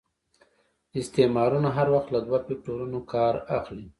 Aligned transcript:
استعمارونه 1.01 1.69
هر 1.77 1.87
وخت 1.95 2.07
له 2.13 2.19
دوه 2.27 2.39
فکټورنو 2.47 2.99
کار 3.13 3.33
اخلي. 3.57 3.87